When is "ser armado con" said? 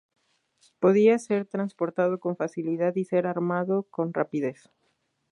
3.05-4.15